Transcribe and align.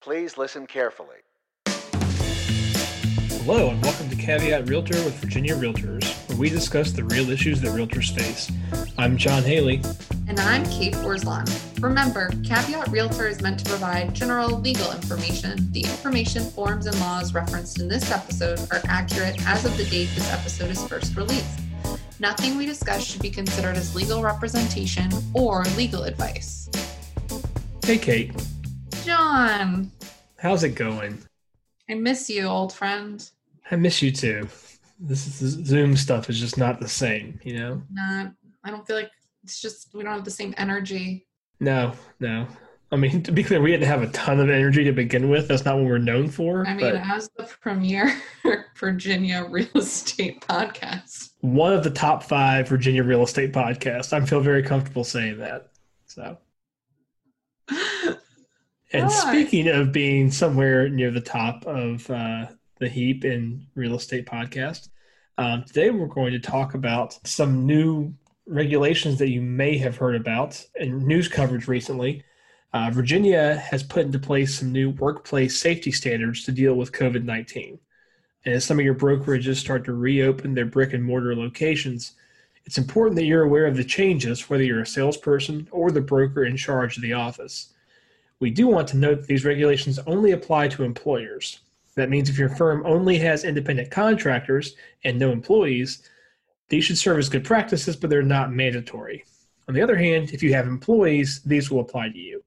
Please 0.00 0.38
listen 0.38 0.66
carefully. 0.66 1.18
Hello, 3.44 3.68
and 3.68 3.82
welcome 3.82 4.08
to 4.08 4.16
Caveat 4.16 4.66
Realtor 4.66 4.94
with 5.04 5.14
Virginia 5.16 5.54
Realtors, 5.54 6.26
where 6.26 6.38
we 6.38 6.48
discuss 6.48 6.92
the 6.92 7.04
real 7.04 7.28
issues 7.28 7.60
that 7.60 7.68
realtors 7.72 8.10
face. 8.10 8.50
I'm 8.96 9.18
John 9.18 9.42
Haley. 9.42 9.82
And 10.26 10.40
I'm 10.40 10.64
Kate 10.70 10.94
Forslan. 10.94 11.46
Remember, 11.82 12.30
Caveat 12.42 12.88
Realtor 12.88 13.26
is 13.26 13.42
meant 13.42 13.58
to 13.58 13.68
provide 13.68 14.14
general 14.14 14.58
legal 14.58 14.90
information. 14.92 15.70
The 15.72 15.82
information, 15.82 16.44
forms, 16.44 16.86
and 16.86 16.98
laws 16.98 17.34
referenced 17.34 17.78
in 17.78 17.86
this 17.86 18.10
episode 18.10 18.58
are 18.72 18.80
accurate 18.88 19.46
as 19.46 19.66
of 19.66 19.76
the 19.76 19.84
date 19.84 20.08
this 20.14 20.32
episode 20.32 20.70
is 20.70 20.82
first 20.88 21.14
released. 21.14 21.60
Nothing 22.18 22.56
we 22.56 22.64
discuss 22.64 23.04
should 23.04 23.20
be 23.20 23.30
considered 23.30 23.76
as 23.76 23.94
legal 23.94 24.22
representation 24.22 25.10
or 25.34 25.64
legal 25.76 26.04
advice. 26.04 26.70
Hey, 27.84 27.98
Kate. 27.98 28.32
John. 29.04 29.90
How's 30.38 30.64
it 30.64 30.74
going? 30.74 31.22
I 31.88 31.94
miss 31.94 32.28
you, 32.28 32.44
old 32.44 32.72
friend. 32.72 33.28
I 33.70 33.76
miss 33.76 34.02
you 34.02 34.12
too. 34.12 34.48
This, 34.98 35.38
this 35.38 35.52
Zoom 35.66 35.96
stuff 35.96 36.28
is 36.28 36.38
just 36.38 36.58
not 36.58 36.80
the 36.80 36.88
same, 36.88 37.40
you 37.42 37.58
know? 37.58 37.82
Not, 37.90 38.32
I 38.64 38.70
don't 38.70 38.86
feel 38.86 38.96
like 38.96 39.10
it's 39.42 39.60
just, 39.60 39.94
we 39.94 40.02
don't 40.02 40.12
have 40.12 40.24
the 40.24 40.30
same 40.30 40.54
energy. 40.56 41.26
No, 41.60 41.92
no. 42.20 42.46
I 42.92 42.96
mean, 42.96 43.22
to 43.22 43.32
be 43.32 43.44
clear, 43.44 43.60
we 43.60 43.70
didn't 43.70 43.86
have 43.86 44.02
a 44.02 44.08
ton 44.08 44.40
of 44.40 44.50
energy 44.50 44.82
to 44.84 44.92
begin 44.92 45.30
with. 45.30 45.46
That's 45.46 45.64
not 45.64 45.76
what 45.76 45.86
we're 45.86 45.98
known 45.98 46.28
for. 46.28 46.66
I 46.66 46.74
mean, 46.74 46.96
as 46.96 47.30
the 47.36 47.44
premier 47.60 48.12
Virginia 48.76 49.46
real 49.48 49.68
estate 49.76 50.40
podcast, 50.40 51.30
one 51.40 51.72
of 51.72 51.84
the 51.84 51.90
top 51.90 52.24
five 52.24 52.68
Virginia 52.68 53.04
real 53.04 53.22
estate 53.22 53.52
podcasts, 53.52 54.12
I 54.12 54.24
feel 54.26 54.40
very 54.40 54.62
comfortable 54.62 55.04
saying 55.04 55.38
that. 55.38 55.68
So, 56.06 56.36
and 58.92 59.10
speaking 59.10 59.68
of 59.68 59.92
being 59.92 60.30
somewhere 60.30 60.88
near 60.88 61.10
the 61.10 61.20
top 61.20 61.64
of 61.66 62.08
uh, 62.10 62.46
the 62.78 62.88
heap 62.88 63.24
in 63.24 63.66
real 63.74 63.94
estate 63.94 64.26
podcast, 64.26 64.88
um, 65.38 65.64
today 65.64 65.90
we're 65.90 66.06
going 66.06 66.32
to 66.32 66.40
talk 66.40 66.74
about 66.74 67.18
some 67.26 67.66
new 67.66 68.12
regulations 68.46 69.18
that 69.18 69.30
you 69.30 69.40
may 69.40 69.78
have 69.78 69.96
heard 69.96 70.16
about 70.16 70.64
in 70.76 70.98
news 71.06 71.28
coverage 71.28 71.68
recently 71.68 72.24
uh, 72.72 72.90
Virginia 72.92 73.56
has 73.56 73.82
put 73.82 74.06
into 74.06 74.18
place 74.18 74.58
some 74.58 74.70
new 74.70 74.90
workplace 74.90 75.60
safety 75.60 75.90
standards 75.90 76.44
to 76.44 76.52
deal 76.52 76.74
with 76.74 76.92
COVID 76.92 77.24
19. 77.24 77.78
And 78.44 78.54
as 78.54 78.64
some 78.64 78.78
of 78.78 78.84
your 78.84 78.94
brokerages 78.94 79.56
start 79.56 79.84
to 79.84 79.92
reopen 79.92 80.54
their 80.54 80.66
brick 80.66 80.92
and 80.92 81.04
mortar 81.04 81.34
locations, 81.34 82.12
it's 82.64 82.78
important 82.78 83.16
that 83.16 83.24
you're 83.24 83.42
aware 83.42 83.66
of 83.66 83.76
the 83.76 83.84
changes, 83.84 84.48
whether 84.48 84.62
you're 84.62 84.82
a 84.82 84.86
salesperson 84.86 85.68
or 85.72 85.90
the 85.90 86.00
broker 86.00 86.44
in 86.44 86.56
charge 86.56 86.96
of 86.96 87.02
the 87.02 87.12
office. 87.12 87.74
We 88.40 88.50
do 88.50 88.66
want 88.66 88.88
to 88.88 88.96
note 88.96 89.20
that 89.20 89.26
these 89.26 89.44
regulations 89.44 89.98
only 90.06 90.32
apply 90.32 90.68
to 90.68 90.82
employers. 90.82 91.60
That 91.94 92.08
means 92.08 92.30
if 92.30 92.38
your 92.38 92.48
firm 92.48 92.84
only 92.86 93.18
has 93.18 93.44
independent 93.44 93.90
contractors 93.90 94.76
and 95.04 95.18
no 95.18 95.30
employees, 95.30 96.08
these 96.70 96.84
should 96.84 96.96
serve 96.96 97.18
as 97.18 97.28
good 97.28 97.44
practices, 97.44 97.96
but 97.96 98.08
they're 98.08 98.22
not 98.22 98.52
mandatory. 98.52 99.24
On 99.68 99.74
the 99.74 99.82
other 99.82 99.96
hand, 99.96 100.30
if 100.32 100.42
you 100.42 100.54
have 100.54 100.66
employees, 100.66 101.42
these 101.44 101.70
will 101.70 101.80
apply 101.80 102.08
to 102.08 102.18
you. 102.18 102.42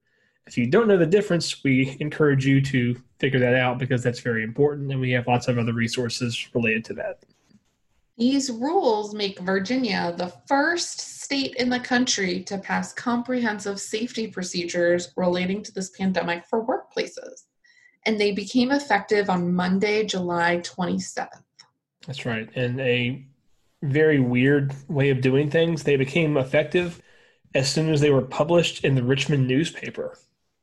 If 0.47 0.57
you 0.57 0.65
don't 0.65 0.87
know 0.87 0.97
the 0.97 1.05
difference, 1.05 1.63
we 1.63 1.95
encourage 1.99 2.45
you 2.45 2.59
to 2.61 2.99
figure 3.19 3.39
that 3.39 3.55
out 3.55 3.77
because 3.77 4.01
that's 4.01 4.19
very 4.19 4.43
important, 4.43 4.91
and 4.91 4.99
we 4.99 5.11
have 5.11 5.27
lots 5.27 5.47
of 5.47 5.57
other 5.57 5.73
resources 5.73 6.49
related 6.55 6.83
to 6.85 6.93
that. 6.95 7.23
These 8.17 8.51
rules 8.51 9.15
make 9.15 9.39
Virginia 9.39 10.13
the 10.15 10.33
first 10.47 10.99
state 10.99 11.55
in 11.55 11.69
the 11.69 11.79
country 11.79 12.43
to 12.43 12.57
pass 12.57 12.93
comprehensive 12.93 13.79
safety 13.79 14.27
procedures 14.27 15.11
relating 15.17 15.63
to 15.63 15.73
this 15.73 15.89
pandemic 15.89 16.45
for 16.45 16.65
workplaces. 16.65 17.45
And 18.05 18.19
they 18.19 18.31
became 18.31 18.71
effective 18.71 19.29
on 19.29 19.53
Monday, 19.53 20.05
July 20.05 20.57
27th. 20.57 21.29
That's 22.05 22.25
right. 22.25 22.49
And 22.55 22.79
a 22.81 23.25
very 23.81 24.19
weird 24.19 24.75
way 24.87 25.09
of 25.09 25.21
doing 25.21 25.49
things, 25.49 25.83
they 25.83 25.95
became 25.95 26.37
effective 26.37 27.01
as 27.55 27.71
soon 27.71 27.89
as 27.89 28.01
they 28.01 28.11
were 28.11 28.21
published 28.21 28.83
in 28.83 28.95
the 28.95 29.03
Richmond 29.03 29.47
newspaper 29.47 30.17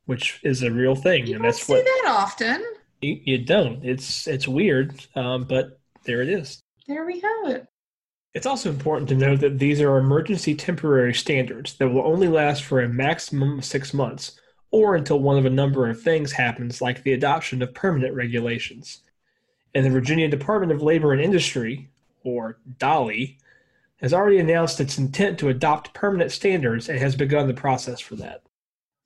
which 0.05 0.41
is 0.43 0.63
a 0.63 0.71
real 0.71 0.95
thing, 0.95 1.25
you 1.25 1.35
and 1.35 1.45
that's 1.45 1.63
see 1.63 1.73
what 1.73 1.85
that 1.85 2.05
often. 2.07 2.61
You, 3.01 3.19
you 3.23 3.37
don't. 3.37 3.83
It's 3.83 4.27
it's 4.27 4.47
weird, 4.47 5.05
um, 5.15 5.45
but 5.45 5.79
there 6.03 6.21
it 6.21 6.29
is. 6.29 6.61
There 6.87 7.05
we 7.05 7.19
have 7.19 7.47
it. 7.47 7.67
It's 8.33 8.45
also 8.45 8.69
important 8.69 9.09
to 9.09 9.15
note 9.15 9.41
that 9.41 9.59
these 9.59 9.81
are 9.81 9.97
emergency 9.97 10.55
temporary 10.55 11.13
standards 11.13 11.75
that 11.75 11.89
will 11.89 12.05
only 12.05 12.27
last 12.27 12.63
for 12.63 12.81
a 12.81 12.87
maximum 12.87 13.59
of 13.59 13.65
six 13.65 13.93
months, 13.93 14.39
or 14.71 14.95
until 14.95 15.19
one 15.19 15.37
of 15.37 15.45
a 15.45 15.49
number 15.49 15.89
of 15.89 16.01
things 16.01 16.31
happens, 16.31 16.81
like 16.81 17.03
the 17.03 17.13
adoption 17.13 17.61
of 17.61 17.73
permanent 17.73 18.15
regulations. 18.15 19.01
And 19.75 19.85
the 19.85 19.89
Virginia 19.89 20.29
Department 20.29 20.71
of 20.71 20.81
Labor 20.81 21.11
and 21.11 21.21
Industry, 21.21 21.89
or 22.23 22.59
DOLI, 22.79 23.37
has 23.97 24.13
already 24.13 24.39
announced 24.39 24.79
its 24.79 24.97
intent 24.97 25.37
to 25.39 25.49
adopt 25.49 25.93
permanent 25.93 26.31
standards 26.31 26.89
and 26.89 26.99
has 26.99 27.15
begun 27.15 27.47
the 27.47 27.53
process 27.53 27.99
for 27.99 28.15
that. 28.15 28.43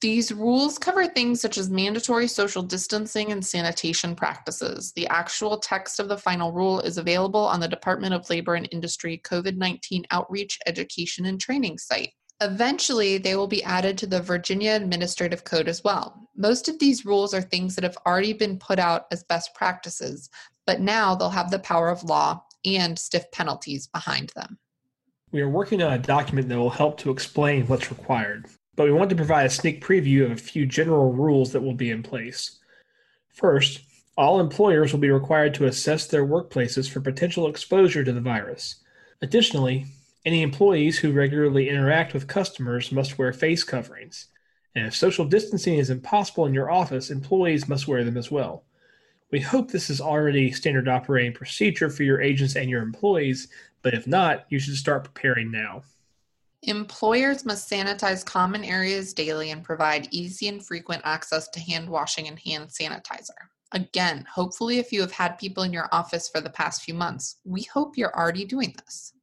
These 0.02 0.32
rules 0.32 0.78
cover 0.78 1.08
things 1.08 1.40
such 1.40 1.58
as 1.58 1.70
mandatory 1.70 2.28
social 2.28 2.62
distancing 2.62 3.32
and 3.32 3.44
sanitation 3.44 4.16
practices. 4.16 4.92
The 4.94 5.08
actual 5.08 5.58
text 5.58 6.00
of 6.00 6.10
the 6.10 6.18
final 6.18 6.52
rule 6.52 6.82
is 6.82 6.98
available 6.98 7.40
on 7.40 7.60
the 7.60 7.68
Department 7.68 8.14
of 8.14 8.30
Labor 8.30 8.56
and 8.56 8.68
Industry 8.72 9.22
COVID 9.24 9.56
19 9.56 10.06
Outreach, 10.12 10.60
Education, 10.68 11.26
and 11.26 11.40
Training 11.40 11.78
site. 11.78 12.12
Eventually, 12.42 13.18
they 13.18 13.38
will 13.38 13.48
be 13.48 13.64
added 13.64 13.98
to 13.98 14.08
the 14.08 14.22
Virginia 14.22 14.74
Administrative 14.74 15.46
Code 15.46 15.70
as 15.70 15.84
well. 15.86 16.28
Most 16.36 16.68
of 16.68 16.78
these 16.80 17.06
rules 17.06 17.34
are 17.34 17.42
things 17.42 17.76
that 17.76 17.86
have 17.86 17.98
already 18.06 18.34
been 18.34 18.60
put 18.60 18.78
out 18.78 19.06
as 19.12 19.24
best 19.24 19.56
practices, 19.56 20.30
but 20.68 20.82
now 20.82 21.16
they'll 21.16 21.30
have 21.30 21.50
the 21.50 21.60
power 21.60 21.88
of 21.88 22.04
law 22.04 22.44
and 22.66 23.00
stiff 23.00 23.32
penalties 23.32 23.88
behind 23.88 24.34
them. 24.36 24.60
We 25.32 25.42
are 25.42 25.50
working 25.50 25.82
on 25.82 25.94
a 25.94 25.98
document 25.98 26.50
that 26.50 26.60
will 26.60 26.70
help 26.70 26.98
to 27.00 27.12
explain 27.12 27.68
what's 27.68 27.90
required 27.90 28.48
but 28.76 28.86
we 28.86 28.92
want 28.92 29.10
to 29.10 29.16
provide 29.16 29.46
a 29.46 29.50
sneak 29.50 29.84
preview 29.84 30.26
of 30.26 30.32
a 30.32 30.36
few 30.36 30.66
general 30.66 31.12
rules 31.12 31.52
that 31.52 31.62
will 31.62 31.74
be 31.74 31.92
in 31.92 32.04
place. 32.04 32.60
First, 33.30 33.82
all 34.18 34.40
employers 34.40 34.94
will 34.94 35.00
be 35.00 35.10
required 35.10 35.54
to 35.56 35.66
assess 35.66 36.08
their 36.08 36.26
workplaces 36.26 36.90
for 36.90 37.02
potential 37.02 37.48
exposure 37.48 38.04
to 38.04 38.14
the 38.14 38.22
virus. 38.22 38.78
Additionally, 39.22 39.86
any 40.26 40.42
employees 40.42 41.00
who 41.00 41.12
regularly 41.12 41.70
interact 41.70 42.14
with 42.14 42.28
customers 42.28 42.92
must 42.92 43.18
wear 43.18 43.34
face 43.34 43.64
coverings. 43.64 44.28
And 44.74 44.88
if 44.88 44.96
social 44.96 45.26
distancing 45.26 45.76
is 45.76 45.90
impossible 45.90 46.46
in 46.46 46.54
your 46.54 46.72
office, 46.72 47.10
employees 47.10 47.68
must 47.68 47.88
wear 47.88 48.04
them 48.04 48.18
as 48.18 48.32
well. 48.32 48.64
We 49.32 49.40
hope 49.40 49.72
this 49.72 49.90
is 49.90 50.02
already 50.02 50.52
standard 50.52 50.88
operating 50.88 51.34
procedure 51.34 51.90
for 51.90 52.04
your 52.04 52.22
agents 52.22 52.56
and 52.56 52.70
your 52.70 52.82
employees, 52.82 53.48
but 53.82 53.94
if 53.94 54.08
not, 54.08 54.46
you 54.50 54.60
should 54.60 54.76
start 54.76 55.04
preparing 55.04 55.52
now. 55.52 55.84
Employers 56.68 57.46
must 57.46 57.70
sanitize 57.70 58.26
common 58.26 58.64
areas 58.64 59.14
daily 59.14 59.52
and 59.52 59.64
provide 59.64 60.08
easy 60.10 60.48
and 60.48 60.66
frequent 60.66 61.04
access 61.06 61.48
to 61.50 61.60
hand 61.60 61.88
washing 61.88 62.28
and 62.28 62.40
hand 62.40 62.70
sanitizer. 62.70 63.30
Again, 63.72 64.26
hopefully, 64.34 64.80
if 64.80 64.92
you 64.92 65.02
have 65.02 65.12
had 65.12 65.38
people 65.38 65.62
in 65.62 65.72
your 65.72 65.88
office 65.92 66.28
for 66.28 66.42
the 66.42 66.50
past 66.50 66.82
few 66.82 66.96
months, 66.96 67.36
we 67.44 67.64
hope 67.72 67.98
you're 67.98 68.16
already 68.16 68.46
doing 68.46 68.74
this. 68.84 69.14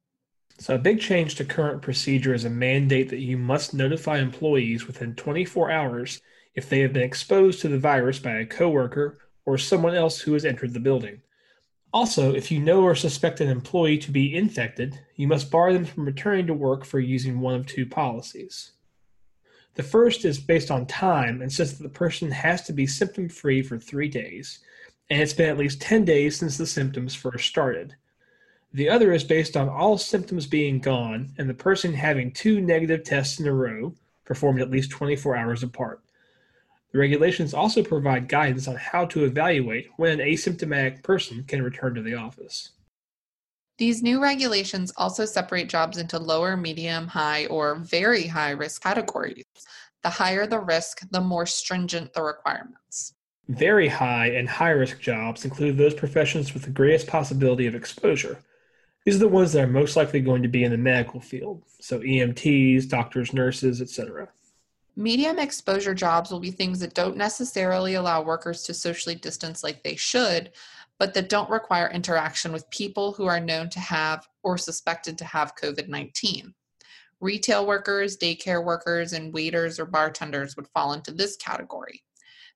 So, 0.61 0.77
a 0.77 0.79
big 0.79 1.01
change 1.01 1.35
to 1.37 1.45
current 1.45 1.83
procedure 1.83 2.33
is 2.33 2.45
a 2.45 2.51
mandate 2.51 3.09
that 3.09 3.19
you 3.19 3.37
must 3.37 3.75
notify 3.75 4.19
employees 4.19 4.87
within 4.87 5.17
24 5.17 5.69
hours 5.73 6.21
if 6.55 6.69
they 6.69 6.79
have 6.81 6.93
been 6.93 7.03
exposed 7.03 7.61
to 7.63 7.69
the 7.69 7.79
virus 7.79 8.21
by 8.21 8.35
a 8.35 8.47
coworker 8.47 9.19
or 9.47 9.59
someone 9.59 9.97
else 9.97 10.21
who 10.21 10.35
has 10.35 10.45
entered 10.45 10.75
the 10.75 10.81
building. 10.81 11.21
Also, 11.93 12.35
if 12.35 12.51
you 12.51 12.59
know 12.59 12.83
or 12.83 12.95
suspect 12.95 13.41
an 13.41 13.51
employee 13.51 13.99
to 13.99 14.11
be 14.11 14.35
infected, 14.35 14.99
you 15.17 15.29
must 15.29 15.51
bar 15.51 15.73
them 15.73 15.85
from 15.85 16.07
returning 16.07 16.47
to 16.47 16.55
work 16.55 16.87
for 16.87 16.99
using 16.99 17.39
one 17.39 17.55
of 17.55 17.67
two 17.67 17.85
policies. 17.85 18.73
The 19.75 19.83
first 19.83 20.25
is 20.25 20.39
based 20.39 20.71
on 20.71 20.87
time 20.87 21.43
and 21.43 21.53
says 21.53 21.77
that 21.77 21.83
the 21.83 21.91
person 21.91 22.31
has 22.31 22.63
to 22.63 22.73
be 22.73 22.87
symptom 22.87 23.29
free 23.29 23.63
for 23.63 23.79
three 23.79 24.09
days, 24.09 24.61
and 25.11 25.21
it's 25.21 25.35
been 25.35 25.51
at 25.51 25.59
least 25.59 25.83
10 25.83 26.07
days 26.07 26.39
since 26.39 26.57
the 26.57 26.67
symptoms 26.67 27.15
first 27.15 27.47
started. 27.47 27.95
The 28.73 28.89
other 28.89 29.13
is 29.13 29.25
based 29.25 29.55
on 29.55 29.69
all 29.69 29.99
symptoms 29.99 30.47
being 30.47 30.79
gone 30.79 31.35
and 31.37 31.49
the 31.49 31.55
person 31.55 31.93
having 31.93 32.33
two 32.33 32.61
negative 32.61 33.05
tests 33.05 33.39
in 33.39 33.47
a 33.47 33.53
row 33.53 33.95
performed 34.25 34.63
at 34.63 34.71
least 34.71 34.91
24 34.91 35.37
hours 35.37 35.63
apart. 35.63 36.01
The 36.93 36.99
regulations 36.99 37.55
also 37.55 37.83
provide 37.83 38.29
guidance 38.29 38.69
on 38.69 38.77
how 38.77 39.07
to 39.07 39.25
evaluate 39.25 39.89
when 39.97 40.21
an 40.21 40.27
asymptomatic 40.27 41.03
person 41.03 41.43
can 41.45 41.63
return 41.63 41.95
to 41.95 42.03
the 42.03 42.15
office. 42.15 42.71
These 43.79 44.03
new 44.03 44.23
regulations 44.23 44.93
also 44.99 45.25
separate 45.25 45.71
jobs 45.71 45.97
into 45.97 46.19
lower, 46.19 46.57
medium, 46.57 47.07
high, 47.07 47.47
or 47.47 47.77
very 47.77 48.27
high 48.27 48.51
risk 48.51 48.83
categories. 48.83 49.45
The 50.03 50.11
higher 50.11 50.47
the 50.47 50.61
risk, 50.61 51.01
the 51.11 51.21
more 51.21 51.47
stringent 51.47 52.13
the 52.13 52.23
requirements. 52.23 53.15
Very 53.49 53.89
high 53.89 54.27
and 54.27 54.49
high 54.49 54.71
risk 54.71 55.01
jobs 55.01 55.45
include 55.45 55.79
those 55.79 55.95
professions 55.95 56.53
with 56.53 56.65
the 56.65 56.71
greatest 56.71 57.07
possibility 57.07 57.67
of 57.67 57.75
exposure. 57.75 58.39
These 59.05 59.17
are 59.17 59.21
the 59.21 59.29
ones 59.29 59.53
that 59.53 59.65
are 59.65 59.69
most 59.69 59.97
likely 59.97 60.21
going 60.21 60.43
to 60.43 60.49
be 60.49 60.63
in 60.63 60.71
the 60.71 60.79
medical 60.79 61.21
field, 61.21 61.63
so 61.81 62.01
EMTs, 62.01 62.89
doctors, 62.89 63.33
nurses, 63.33 63.81
etc. 63.81 64.29
Medium 64.95 65.39
exposure 65.39 65.95
jobs 65.95 66.31
will 66.31 66.41
be 66.41 66.51
things 66.51 66.79
that 66.81 66.93
don't 66.93 67.17
necessarily 67.17 67.95
allow 67.95 68.23
workers 68.23 68.63
to 68.65 68.75
socially 68.75 69.15
distance 69.15 69.65
like 69.65 69.83
they 69.83 69.97
should, 69.97 70.53
but 70.99 71.15
that 71.15 71.31
don't 71.31 71.49
require 71.49 71.91
interaction 71.91 72.53
with 72.53 72.69
people 72.69 73.13
who 73.13 73.25
are 73.25 73.41
known 73.41 73.71
to 73.71 73.81
have 73.81 74.29
or 74.43 74.59
suspected 74.59 75.17
to 75.17 75.25
have 75.25 75.57
COVID 75.57 75.89
19. 75.89 76.53
Retail 77.21 77.67
workers, 77.67 78.19
daycare 78.19 78.63
workers, 78.63 79.15
and 79.15 79.33
waiters 79.33 79.81
or 79.81 79.87
bartenders 79.87 80.57
would 80.57 80.69
fall 80.69 80.93
into 80.93 81.11
this 81.11 81.37
category. 81.37 82.03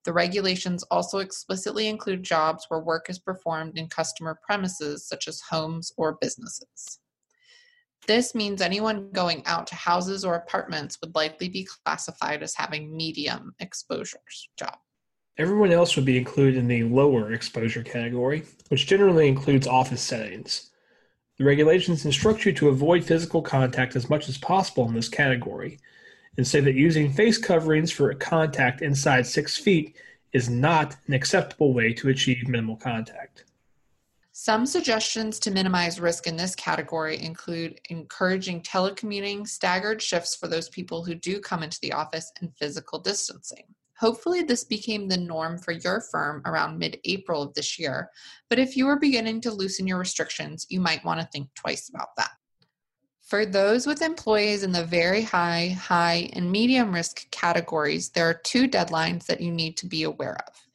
The 0.05 0.12
regulations 0.12 0.82
also 0.85 1.19
explicitly 1.19 1.89
include 1.89 2.23
jobs 2.23 2.67
where 2.69 2.81
work 2.81 3.09
is 3.09 3.19
performed 3.19 3.79
in 3.79 3.89
customer 3.89 4.39
premises, 4.47 5.09
such 5.09 5.27
as 5.27 5.41
homes 5.41 5.91
or 5.97 6.19
businesses. 6.21 7.00
This 8.06 8.35
means 8.35 8.61
anyone 8.61 9.11
going 9.12 9.43
out 9.47 9.67
to 9.69 9.75
houses 9.75 10.25
or 10.25 10.35
apartments 10.35 10.99
would 11.00 11.14
likely 11.14 11.49
be 11.49 11.69
classified 11.85 12.43
as 12.43 12.55
having 12.55 12.97
medium 12.97 13.55
exposures 13.58 14.49
job. 14.56 14.76
Everyone 15.38 15.73
else 15.73 15.97
would 15.97 16.05
be 16.05 16.17
included 16.17 16.56
in 16.56 16.69
the 16.69 16.85
lower 16.85 17.32
exposure 17.32 17.82
category, 17.82 18.44
which 18.69 18.87
generally 18.87 19.29
includes 19.29 19.67
office 19.67 20.00
settings. 20.00 20.70
The 21.37 21.44
regulations 21.44 22.06
instruct 22.06 22.47
you 22.47 22.53
to 22.55 22.69
avoid 22.69 23.05
physical 23.05 23.43
contact 23.43 23.97
as 23.97 24.08
much 24.08 24.29
as 24.29 24.38
possible 24.38 24.88
in 24.88 24.94
this 24.94 25.08
category 25.08 25.79
and 26.38 26.47
say 26.47 26.61
that 26.61 26.75
using 26.75 27.12
face 27.12 27.38
coverings 27.38 27.91
for 27.91 28.14
contact 28.14 28.81
inside 28.81 29.26
six 29.26 29.56
feet 29.58 29.97
is 30.32 30.49
not 30.49 30.97
an 31.06 31.14
acceptable 31.14 31.75
way 31.75 31.93
to 31.94 32.08
achieve 32.08 32.49
minimal 32.49 32.76
contact. 32.76 33.44
Some 34.38 34.67
suggestions 34.67 35.38
to 35.41 35.50
minimize 35.50 35.99
risk 35.99 36.27
in 36.27 36.37
this 36.37 36.55
category 36.55 37.19
include 37.23 37.81
encouraging 37.88 38.61
telecommuting, 38.61 39.49
staggered 39.49 40.03
shifts 40.03 40.37
for 40.37 40.47
those 40.47 40.69
people 40.69 41.03
who 41.03 41.15
do 41.15 41.41
come 41.41 41.62
into 41.62 41.81
the 41.81 41.94
office, 41.94 42.31
and 42.43 42.55
physical 42.59 42.99
distancing. 42.99 43.65
Hopefully, 43.99 44.43
this 44.43 44.62
became 44.62 45.09
the 45.09 45.17
norm 45.17 45.56
for 45.56 45.73
your 45.73 46.03
firm 46.03 46.43
around 46.44 46.79
mid 46.79 47.00
April 47.06 47.41
of 47.41 47.55
this 47.55 47.79
year, 47.79 48.11
but 48.50 48.59
if 48.59 48.77
you 48.77 48.87
are 48.88 48.99
beginning 48.99 49.41
to 49.41 49.50
loosen 49.50 49.87
your 49.87 49.99
restrictions, 49.99 50.67
you 50.69 50.81
might 50.81 51.03
want 51.03 51.19
to 51.19 51.27
think 51.32 51.49
twice 51.55 51.89
about 51.89 52.15
that. 52.19 52.32
For 53.23 53.47
those 53.47 53.87
with 53.87 54.03
employees 54.03 54.65
in 54.65 54.71
the 54.71 54.85
very 54.85 55.23
high, 55.23 55.69
high, 55.69 56.29
and 56.35 56.53
medium 56.53 56.93
risk 56.93 57.31
categories, 57.31 58.11
there 58.11 58.29
are 58.29 58.43
two 58.44 58.69
deadlines 58.69 59.25
that 59.25 59.41
you 59.41 59.50
need 59.50 59.79
to 59.79 59.87
be 59.87 60.03
aware 60.03 60.37
of. 60.47 60.66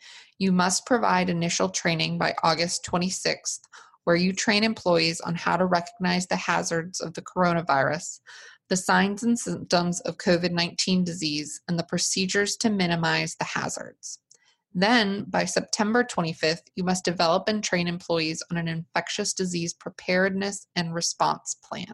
You 0.42 0.52
must 0.52 0.88
provide 0.88 1.30
initial 1.30 1.70
training 1.70 2.18
by 2.18 2.34
August 2.42 2.84
26th, 2.86 3.60
where 4.06 4.16
you 4.16 4.34
train 4.34 4.64
employees 4.64 5.22
on 5.22 5.36
how 5.36 5.56
to 5.56 5.68
recognize 5.68 6.26
the 6.26 6.36
hazards 6.36 7.00
of 7.00 7.14
the 7.14 7.22
coronavirus, 7.22 8.22
the 8.68 8.76
signs 8.76 9.22
and 9.22 9.38
symptoms 9.38 10.00
of 10.00 10.18
COVID 10.18 10.50
19 10.50 11.04
disease, 11.04 11.62
and 11.68 11.78
the 11.78 11.84
procedures 11.84 12.56
to 12.56 12.72
minimize 12.72 13.36
the 13.36 13.46
hazards. 13.46 14.18
Then, 14.74 15.26
by 15.30 15.46
September 15.46 16.04
25th, 16.04 16.64
you 16.76 16.84
must 16.84 17.06
develop 17.06 17.48
and 17.48 17.64
train 17.64 17.88
employees 17.88 18.42
on 18.50 18.58
an 18.58 18.68
infectious 18.68 19.34
disease 19.34 19.76
preparedness 19.76 20.66
and 20.76 20.96
response 20.96 21.56
plan. 21.64 21.94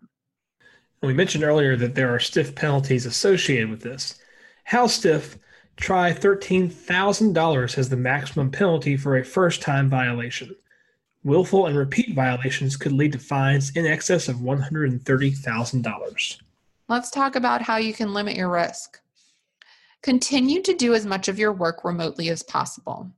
We 1.03 1.13
mentioned 1.13 1.43
earlier 1.43 1.75
that 1.75 1.95
there 1.95 2.15
are 2.15 2.19
stiff 2.19 2.55
penalties 2.55 3.05
associated 3.05 3.69
with 3.69 3.81
this. 3.81 4.17
How 4.63 4.87
stiff 4.87 5.37
Try 5.77 6.11
$13,000 6.11 7.77
as 7.77 7.89
the 7.89 7.95
maximum 7.95 8.51
penalty 8.51 8.97
for 8.97 9.17
a 9.17 9.23
first 9.23 9.61
time 9.61 9.89
violation. 9.89 10.55
Willful 11.23 11.67
and 11.67 11.77
repeat 11.77 12.15
violations 12.15 12.75
could 12.75 12.91
lead 12.91 13.11
to 13.11 13.19
fines 13.19 13.71
in 13.75 13.85
excess 13.85 14.27
of 14.27 14.37
$130,000. 14.37 16.37
Let's 16.89 17.11
talk 17.11 17.35
about 17.35 17.61
how 17.61 17.77
you 17.77 17.93
can 17.93 18.13
limit 18.13 18.35
your 18.35 18.49
risk. 18.49 18.99
Continue 20.01 20.61
to 20.63 20.73
do 20.73 20.93
as 20.93 21.05
much 21.05 21.27
of 21.27 21.37
your 21.37 21.53
work 21.53 21.83
remotely 21.83 22.29
as 22.29 22.43
possible. 22.43 23.11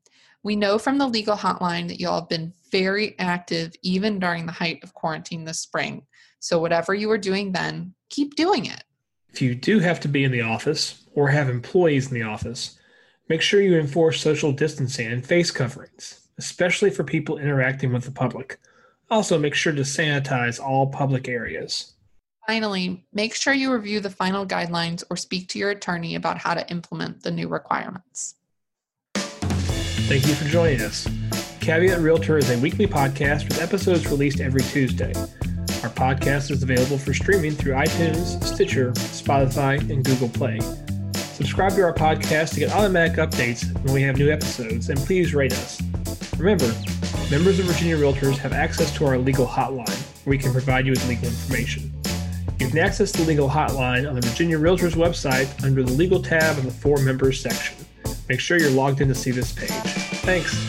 We 0.43 0.55
know 0.55 0.77
from 0.77 0.97
the 0.97 1.07
legal 1.07 1.35
hotline 1.35 1.87
that 1.87 1.99
you 1.99 2.09
all 2.09 2.21
have 2.21 2.29
been 2.29 2.53
very 2.71 3.17
active 3.19 3.73
even 3.83 4.19
during 4.19 4.45
the 4.45 4.51
height 4.51 4.83
of 4.83 4.93
quarantine 4.93 5.45
this 5.45 5.59
spring. 5.59 6.03
So, 6.39 6.59
whatever 6.59 6.93
you 6.93 7.09
were 7.09 7.17
doing 7.17 7.51
then, 7.51 7.93
keep 8.09 8.35
doing 8.35 8.65
it. 8.65 8.83
If 9.31 9.41
you 9.41 9.55
do 9.55 9.79
have 9.79 9.99
to 10.01 10.07
be 10.07 10.23
in 10.23 10.31
the 10.31 10.41
office 10.41 10.98
or 11.13 11.29
have 11.29 11.49
employees 11.49 12.07
in 12.07 12.13
the 12.13 12.23
office, 12.23 12.79
make 13.27 13.41
sure 13.41 13.61
you 13.61 13.77
enforce 13.77 14.21
social 14.21 14.51
distancing 14.51 15.11
and 15.11 15.25
face 15.25 15.51
coverings, 15.51 16.27
especially 16.37 16.89
for 16.89 17.03
people 17.03 17.37
interacting 17.37 17.93
with 17.93 18.05
the 18.05 18.11
public. 18.11 18.59
Also, 19.09 19.39
make 19.39 19.55
sure 19.55 19.73
to 19.73 19.81
sanitize 19.81 20.59
all 20.59 20.87
public 20.87 21.27
areas. 21.27 21.93
Finally, 22.45 23.05
make 23.13 23.35
sure 23.35 23.53
you 23.53 23.71
review 23.71 23.99
the 23.99 24.09
final 24.09 24.45
guidelines 24.45 25.03
or 25.09 25.17
speak 25.17 25.47
to 25.49 25.59
your 25.59 25.69
attorney 25.69 26.15
about 26.15 26.37
how 26.37 26.53
to 26.53 26.67
implement 26.71 27.21
the 27.21 27.31
new 27.31 27.47
requirements. 27.47 28.35
Thank 29.13 30.27
you 30.27 30.33
for 30.33 30.45
joining 30.45 30.81
us. 30.81 31.07
Caveat 31.59 31.99
Realtor 31.99 32.39
is 32.39 32.49
a 32.49 32.57
weekly 32.57 32.87
podcast 32.87 33.47
with 33.47 33.61
episodes 33.61 34.07
released 34.07 34.39
every 34.39 34.61
Tuesday. 34.61 35.13
Our 35.83 35.89
podcast 35.91 36.49
is 36.49 36.63
available 36.63 36.97
for 36.97 37.13
streaming 37.13 37.51
through 37.51 37.73
iTunes, 37.73 38.43
Stitcher, 38.43 38.91
Spotify, 38.93 39.79
and 39.89 40.03
Google 40.03 40.29
Play. 40.29 40.59
Subscribe 41.39 41.71
to 41.71 41.83
our 41.83 41.93
podcast 41.93 42.53
to 42.55 42.59
get 42.59 42.73
automatic 42.73 43.15
updates 43.15 43.73
when 43.85 43.93
we 43.93 44.01
have 44.01 44.17
new 44.17 44.29
episodes, 44.29 44.89
and 44.89 44.99
please 44.99 45.33
rate 45.33 45.53
us. 45.53 45.81
Remember, 46.37 46.65
members 47.31 47.59
of 47.59 47.65
Virginia 47.65 47.95
Realtors 47.95 48.37
have 48.39 48.51
access 48.51 48.93
to 48.97 49.05
our 49.05 49.17
legal 49.17 49.47
hotline, 49.47 49.87
where 50.25 50.31
we 50.31 50.37
can 50.37 50.51
provide 50.51 50.85
you 50.85 50.91
with 50.91 51.07
legal 51.07 51.29
information. 51.29 51.93
You 52.59 52.67
can 52.67 52.77
access 52.79 53.13
the 53.13 53.23
legal 53.23 53.47
hotline 53.47 54.05
on 54.05 54.15
the 54.15 54.21
Virginia 54.21 54.59
Realtors 54.59 54.95
website 54.95 55.63
under 55.63 55.81
the 55.81 55.93
legal 55.93 56.21
tab 56.21 56.57
in 56.57 56.65
the 56.65 56.71
For 56.71 56.97
Members 56.97 57.39
section. 57.39 57.85
Make 58.27 58.41
sure 58.41 58.59
you're 58.59 58.69
logged 58.69 58.99
in 58.99 59.07
to 59.07 59.15
see 59.15 59.31
this 59.31 59.53
page. 59.53 59.69
Thanks. 59.69 60.68